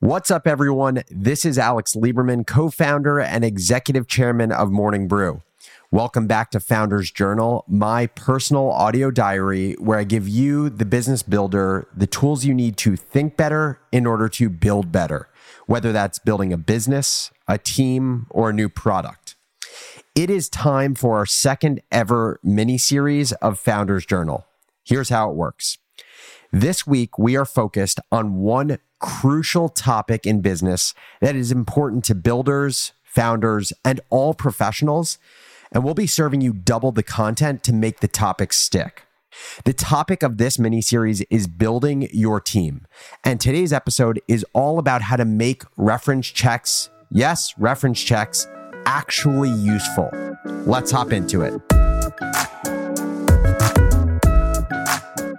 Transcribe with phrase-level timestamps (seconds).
[0.00, 1.02] What's up, everyone?
[1.10, 5.42] This is Alex Lieberman, co founder and executive chairman of Morning Brew.
[5.90, 11.24] Welcome back to Founders Journal, my personal audio diary where I give you, the business
[11.24, 15.28] builder, the tools you need to think better in order to build better,
[15.66, 19.34] whether that's building a business, a team, or a new product.
[20.14, 24.46] It is time for our second ever mini series of Founders Journal.
[24.84, 25.76] Here's how it works.
[26.52, 32.14] This week, we are focused on one crucial topic in business that is important to
[32.14, 35.18] builders, founders, and all professionals.
[35.72, 39.04] And we'll be serving you double the content to make the topic stick.
[39.64, 42.86] The topic of this mini series is building your team.
[43.24, 48.46] And today's episode is all about how to make reference checks, yes, reference checks,
[48.86, 50.10] actually useful.
[50.66, 51.77] Let's hop into it.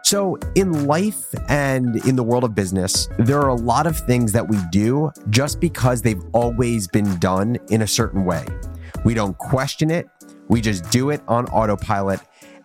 [0.10, 4.32] So, in life and in the world of business, there are a lot of things
[4.32, 8.44] that we do just because they've always been done in a certain way.
[9.06, 10.10] We don't question it,
[10.48, 12.22] we just do it on autopilot.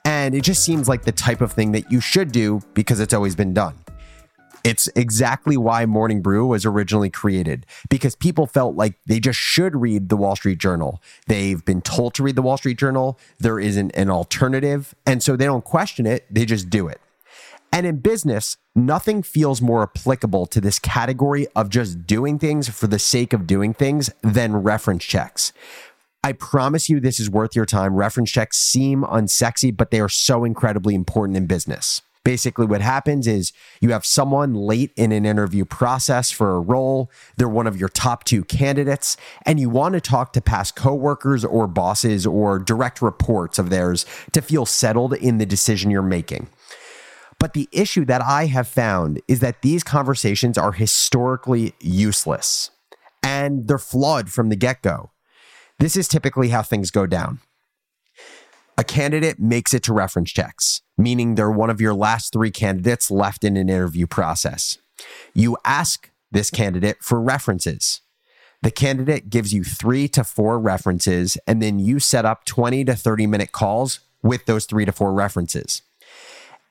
[0.06, 3.12] And it just seems like the type of thing that you should do because it's
[3.12, 3.74] always been done.
[4.64, 9.76] It's exactly why Morning Brew was originally created because people felt like they just should
[9.76, 11.02] read the Wall Street Journal.
[11.26, 13.18] They've been told to read the Wall Street Journal.
[13.38, 14.94] There isn't an alternative.
[15.04, 17.02] And so they don't question it, they just do it.
[17.74, 22.86] And in business, nothing feels more applicable to this category of just doing things for
[22.86, 25.52] the sake of doing things than reference checks.
[26.22, 27.96] I promise you this is worth your time.
[27.96, 32.00] Reference checks seem unsexy, but they are so incredibly important in business.
[32.22, 37.10] Basically, what happens is you have someone late in an interview process for a role.
[37.38, 41.44] They're one of your top two candidates, and you want to talk to past coworkers
[41.44, 46.48] or bosses or direct reports of theirs to feel settled in the decision you're making.
[47.44, 52.70] But the issue that I have found is that these conversations are historically useless
[53.22, 55.10] and they're flawed from the get go.
[55.78, 57.40] This is typically how things go down.
[58.78, 63.10] A candidate makes it to reference checks, meaning they're one of your last three candidates
[63.10, 64.78] left in an interview process.
[65.34, 68.00] You ask this candidate for references.
[68.62, 72.96] The candidate gives you three to four references, and then you set up 20 to
[72.96, 75.82] 30 minute calls with those three to four references.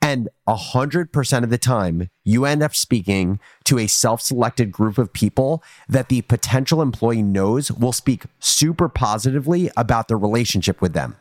[0.03, 5.13] And 100% of the time, you end up speaking to a self selected group of
[5.13, 11.15] people that the potential employee knows will speak super positively about the relationship with them.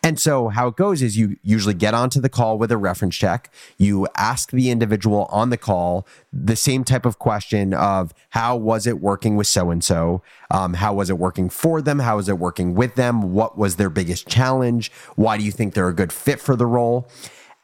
[0.00, 3.16] And so, how it goes is you usually get onto the call with a reference
[3.16, 3.52] check.
[3.78, 8.86] You ask the individual on the call the same type of question of how was
[8.86, 10.22] it working with so and so?
[10.52, 11.98] How was it working for them?
[11.98, 13.32] How was it working with them?
[13.32, 14.92] What was their biggest challenge?
[15.16, 17.08] Why do you think they're a good fit for the role?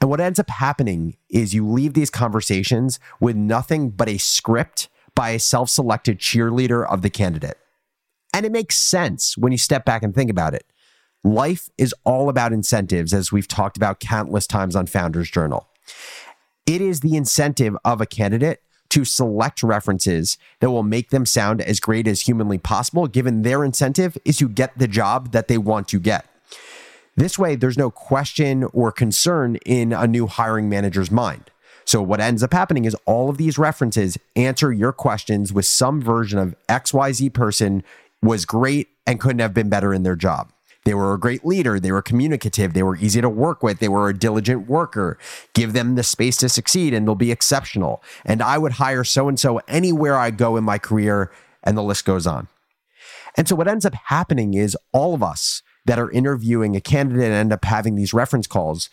[0.00, 4.88] And what ends up happening is you leave these conversations with nothing but a script
[5.15, 7.59] by a self selected cheerleader of the candidate.
[8.33, 10.65] And it makes sense when you step back and think about it.
[11.22, 15.69] Life is all about incentives, as we've talked about countless times on Founders Journal.
[16.65, 21.60] It is the incentive of a candidate to select references that will make them sound
[21.60, 25.59] as great as humanly possible, given their incentive is to get the job that they
[25.59, 26.27] want to get.
[27.21, 31.51] This way, there's no question or concern in a new hiring manager's mind.
[31.85, 36.01] So, what ends up happening is all of these references answer your questions with some
[36.01, 37.85] version of XYZ person
[38.23, 40.51] was great and couldn't have been better in their job.
[40.87, 41.79] They were a great leader.
[41.79, 42.73] They were communicative.
[42.73, 43.81] They were easy to work with.
[43.81, 45.19] They were a diligent worker.
[45.53, 48.03] Give them the space to succeed and they'll be exceptional.
[48.25, 51.31] And I would hire so and so anywhere I go in my career.
[51.63, 52.49] And the list goes on.
[53.37, 57.25] And so what ends up happening is all of us that are interviewing a candidate
[57.25, 58.91] and end up having these reference calls,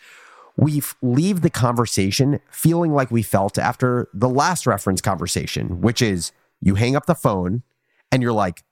[0.56, 6.32] we leave the conversation feeling like we felt after the last reference conversation, which is
[6.60, 7.62] you hang up the phone
[8.10, 8.64] and you're like,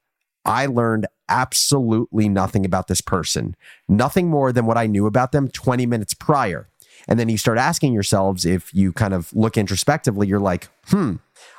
[0.44, 3.56] I learned absolutely nothing about this person,
[3.88, 6.68] nothing more than what I knew about them 20 minutes prior.
[7.08, 11.16] And then you start asking yourselves if you kind of look introspectively, you're like, hmm,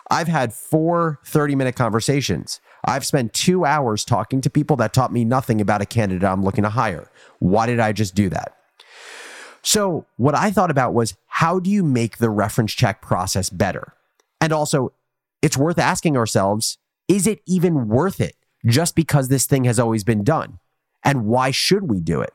[0.10, 2.60] I've had four 30 minute conversations.
[2.86, 6.44] I've spent two hours talking to people that taught me nothing about a candidate I'm
[6.44, 7.10] looking to hire.
[7.40, 8.56] Why did I just do that?
[9.62, 13.94] So, what I thought about was how do you make the reference check process better?
[14.40, 14.94] And also,
[15.42, 16.78] it's worth asking ourselves
[17.08, 18.36] is it even worth it
[18.66, 20.60] just because this thing has always been done?
[21.04, 22.34] And why should we do it?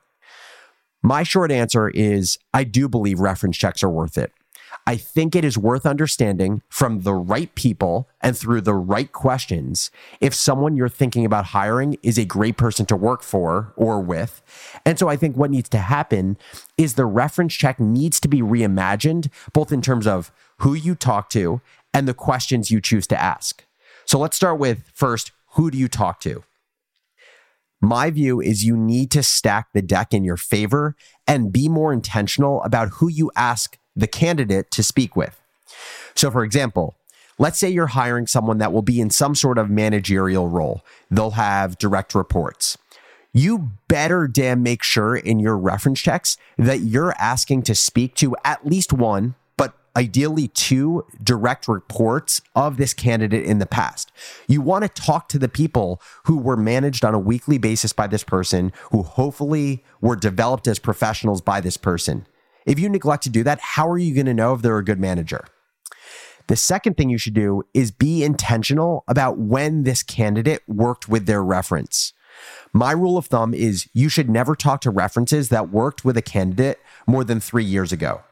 [1.03, 4.33] My short answer is I do believe reference checks are worth it.
[4.87, 9.91] I think it is worth understanding from the right people and through the right questions
[10.21, 14.43] if someone you're thinking about hiring is a great person to work for or with.
[14.85, 16.37] And so I think what needs to happen
[16.77, 21.31] is the reference check needs to be reimagined, both in terms of who you talk
[21.31, 21.61] to
[21.95, 23.65] and the questions you choose to ask.
[24.05, 26.43] So let's start with first, who do you talk to?
[27.81, 30.95] My view is you need to stack the deck in your favor
[31.27, 35.41] and be more intentional about who you ask the candidate to speak with.
[36.15, 36.95] So, for example,
[37.39, 41.33] let's say you're hiring someone that will be in some sort of managerial role, they'll
[41.33, 42.79] have direct reports.
[43.35, 48.37] You better damn make sure in your reference checks that you're asking to speak to
[48.45, 54.13] at least one but ideally two direct reports of this candidate in the past.
[54.47, 58.07] You want to talk to the people who were managed on a weekly basis by
[58.07, 62.27] this person, who hopefully were developed as professionals by this person.
[62.67, 64.85] If you neglect to do that, how are you going to know if they're a
[64.85, 65.45] good manager?
[66.49, 71.27] The second thing you should do is be intentional about when this candidate worked with
[71.27, 72.13] their reference.
[72.73, 76.23] My rule of thumb is you should never talk to references that worked with a
[76.23, 78.23] candidate more than three years ago.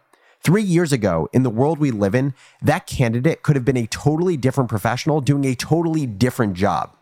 [0.42, 3.86] Three years ago, in the world we live in, that candidate could have been a
[3.86, 6.96] totally different professional doing a totally different job.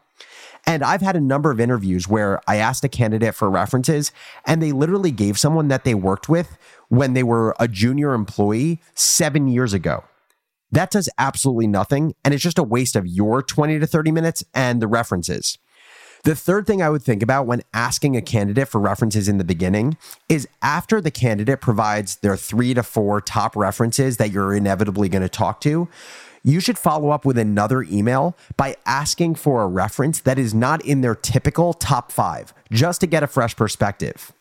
[0.69, 4.13] And I've had a number of interviews where I asked a candidate for references
[4.45, 8.79] and they literally gave someone that they worked with when they were a junior employee
[8.95, 10.05] seven years ago.
[10.71, 12.15] That does absolutely nothing.
[12.23, 15.57] And it's just a waste of your 20 to 30 minutes and the references.
[16.25, 19.45] The third thing I would think about when asking a candidate for references in the
[19.45, 19.97] beginning
[20.29, 25.23] is after the candidate provides their three to four top references that you're inevitably going
[25.23, 25.89] to talk to,
[26.43, 30.85] you should follow up with another email by asking for a reference that is not
[30.85, 34.33] in their typical top five, just to get a fresh perspective.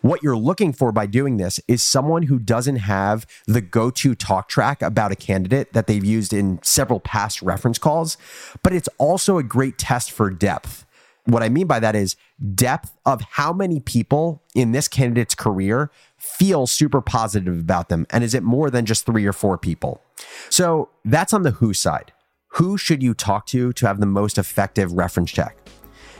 [0.00, 4.14] What you're looking for by doing this is someone who doesn't have the go to
[4.14, 8.16] talk track about a candidate that they've used in several past reference calls,
[8.62, 10.84] but it's also a great test for depth
[11.24, 12.16] what I mean by that is
[12.54, 18.06] depth of how many people in this candidate's career feel super positive about them.
[18.10, 20.02] And is it more than just three or four people?
[20.48, 22.12] So that's on the who side.
[22.54, 25.56] Who should you talk to to have the most effective reference check?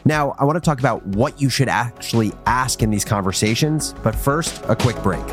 [0.05, 4.14] Now, I want to talk about what you should actually ask in these conversations, but
[4.14, 5.25] first, a quick break.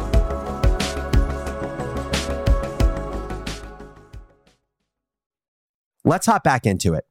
[6.04, 7.06] Let's hop back into it.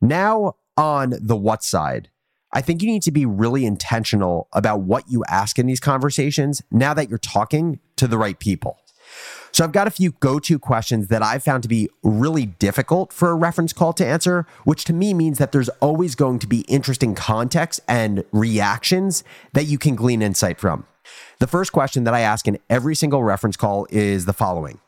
[0.00, 2.08] Now, on the what side,
[2.52, 6.62] I think you need to be really intentional about what you ask in these conversations
[6.70, 8.78] now that you're talking to the right people.
[9.58, 13.12] So I've got a few go to questions that I've found to be really difficult
[13.12, 16.46] for a reference call to answer, which to me means that there's always going to
[16.46, 19.24] be interesting context and reactions
[19.54, 20.86] that you can glean insight from.
[21.40, 24.78] The first question that I ask in every single reference call is the following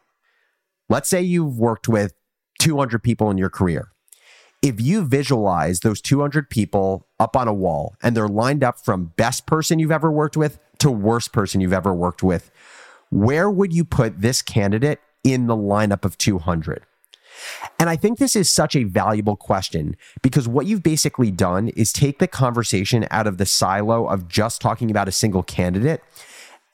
[0.89, 2.15] Let's say you've worked with
[2.61, 3.91] 200 people in your career
[4.63, 9.13] if you visualize those 200 people up on a wall and they're lined up from
[9.17, 12.51] best person you've ever worked with to worst person you've ever worked with,
[13.11, 16.85] where would you put this candidate in the lineup of 200?
[17.79, 21.93] And I think this is such a valuable question because what you've basically done is
[21.93, 26.03] take the conversation out of the silo of just talking about a single candidate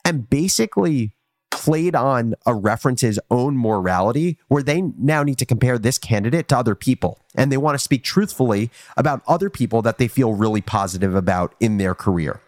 [0.03, 1.13] and basically
[1.51, 6.57] played on a reference's own morality where they now need to compare this candidate to
[6.57, 10.61] other people and they want to speak truthfully about other people that they feel really
[10.61, 12.41] positive about in their career.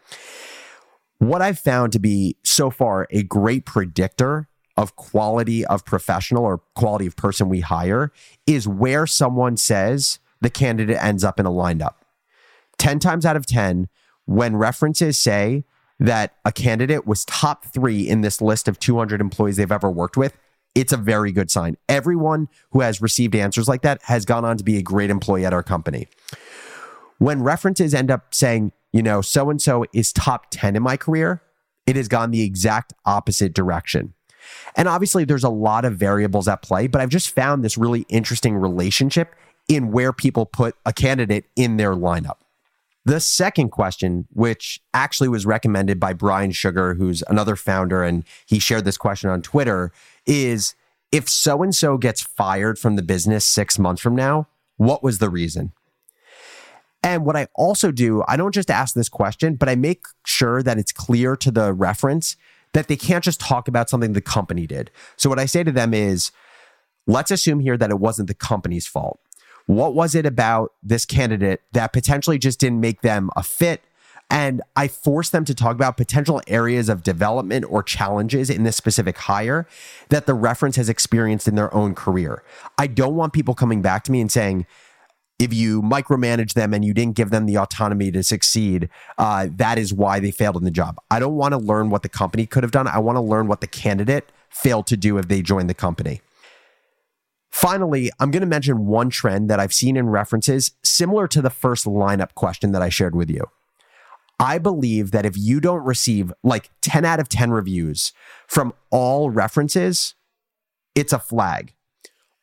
[1.20, 6.62] What I've found to be so far a great predictor of quality of professional or
[6.76, 8.14] quality of person we hire
[8.48, 11.96] is where someone says the candidate ends up in a lineup.
[12.78, 13.90] 10 times out of 10,
[14.26, 15.66] when references say
[16.00, 20.16] that a candidate was top three in this list of 200 employees they've ever worked
[20.16, 20.38] with,
[20.74, 21.76] it's a very good sign.
[21.90, 25.46] Everyone who has received answers like that has gone on to be a great employee
[25.46, 26.08] at our company.
[27.18, 30.98] When references end up saying, you know, so and so is top 10 in my
[30.98, 31.42] career,
[31.86, 34.14] it has gone the exact opposite direction.
[34.76, 38.06] And obviously, there's a lot of variables at play, but I've just found this really
[38.10, 39.36] interesting relationship
[39.68, 42.38] in where people put a candidate in their lineup.
[43.06, 48.60] The second question, which actually was recommended by Brian Sugar, who's another founder, and he
[48.60, 49.92] shared this question on Twitter,
[50.26, 50.76] is
[51.12, 55.20] if so and so gets fired from the business six months from now, what was
[55.20, 55.74] the reason?
[57.02, 60.62] And what I also do, I don't just ask this question, but I make sure
[60.64, 62.36] that it's clear to the reference
[62.74, 64.92] that they can't just talk about something the company did.
[65.16, 66.32] So what I say to them is,
[67.08, 69.20] let's assume here that it wasn't the company's fault.
[69.66, 73.82] What was it about this candidate that potentially just didn't make them a fit?
[74.32, 78.76] And I force them to talk about potential areas of development or challenges in this
[78.76, 79.68] specific hire
[80.10, 82.44] that the reference has experienced in their own career.
[82.78, 84.68] I don't want people coming back to me and saying,
[85.40, 89.80] if you micromanage them and you didn't give them the autonomy to succeed, uh, that
[89.80, 91.00] is why they failed in the job.
[91.10, 92.88] I don't want to learn what the company could have done.
[92.88, 96.22] I want to learn what the candidate failed to do if they joined the company.
[97.50, 101.50] Finally, I'm going to mention one trend that I've seen in references similar to the
[101.50, 103.46] first lineup question that I shared with you.
[104.40, 108.14] I believe that if you don't receive like 10 out of 10 reviews
[108.48, 110.16] from all references,
[110.96, 111.74] it's a flag.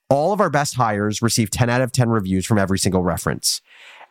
[0.09, 3.61] All of our best hires receive 10 out of 10 reviews from every single reference.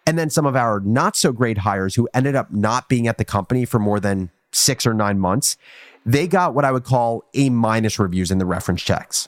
[0.05, 3.17] And then some of our not so great hires who ended up not being at
[3.17, 5.57] the company for more than six or nine months,
[6.05, 9.27] they got what I would call A minus reviews in the reference checks.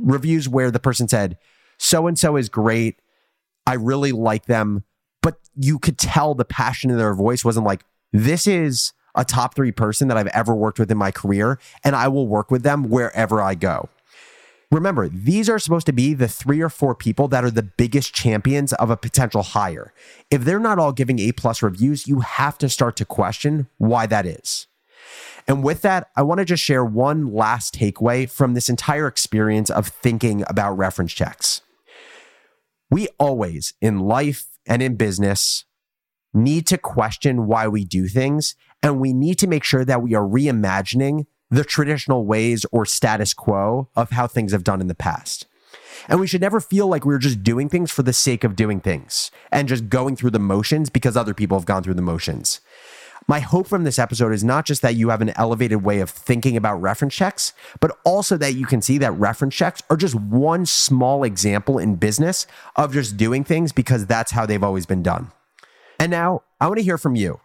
[0.00, 1.38] Reviews where the person said,
[1.78, 3.00] so and so is great.
[3.66, 4.84] I really like them.
[5.22, 9.54] But you could tell the passion in their voice wasn't like, this is a top
[9.54, 12.62] three person that I've ever worked with in my career, and I will work with
[12.62, 13.88] them wherever I go.
[14.70, 18.12] Remember, these are supposed to be the three or four people that are the biggest
[18.12, 19.94] champions of a potential hire.
[20.30, 24.06] If they're not all giving A plus reviews, you have to start to question why
[24.06, 24.66] that is.
[25.46, 29.70] And with that, I want to just share one last takeaway from this entire experience
[29.70, 31.62] of thinking about reference checks.
[32.90, 35.64] We always, in life and in business,
[36.34, 40.14] need to question why we do things, and we need to make sure that we
[40.14, 44.94] are reimagining the traditional ways or status quo of how things have done in the
[44.94, 45.46] past.
[46.08, 48.80] And we should never feel like we're just doing things for the sake of doing
[48.80, 52.60] things and just going through the motions because other people have gone through the motions.
[53.26, 56.08] My hope from this episode is not just that you have an elevated way of
[56.08, 60.14] thinking about reference checks, but also that you can see that reference checks are just
[60.14, 65.02] one small example in business of just doing things because that's how they've always been
[65.02, 65.30] done.
[65.98, 67.40] And now I want to hear from you.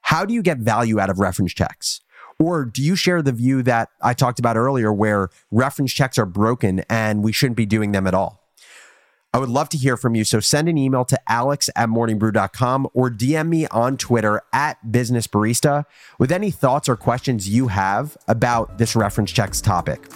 [0.00, 2.00] How do you get value out of reference checks?
[2.38, 6.26] Or do you share the view that I talked about earlier where reference checks are
[6.26, 8.42] broken and we shouldn't be doing them at all?
[9.36, 10.24] I would love to hear from you.
[10.24, 15.26] So send an email to alex at morningbrew.com or DM me on Twitter at business
[15.26, 15.84] barista
[16.18, 20.08] with any thoughts or questions you have about this reference checks topic.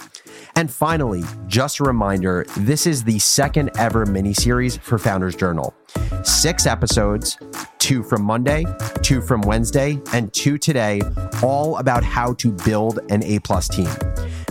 [0.55, 5.73] And finally, just a reminder this is the second ever mini series for Founders Journal.
[6.23, 7.37] Six episodes,
[7.79, 8.65] two from Monday,
[9.01, 11.01] two from Wednesday, and two today,
[11.41, 13.89] all about how to build an A plus team.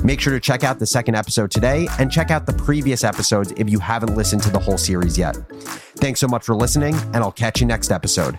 [0.02, 3.52] Make sure to check out the second episode today and check out the previous episodes
[3.56, 5.36] if you haven't listened to the whole series yet.
[5.96, 8.38] Thanks so much for listening, and I'll catch you next episode.